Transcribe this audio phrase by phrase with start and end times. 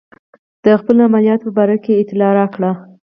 [0.63, 2.71] د خپلو عملیاتو په باره کې اطلاع راکړئ.